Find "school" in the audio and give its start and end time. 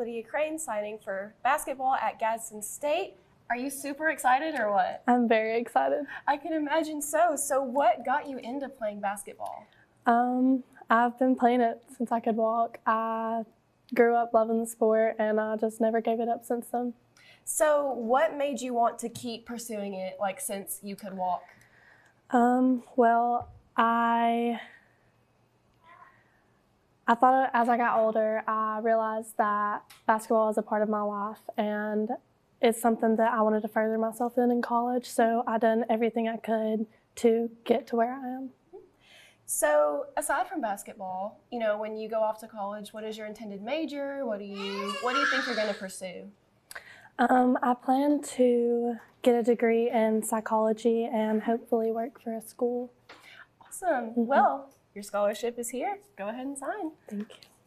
52.40-52.92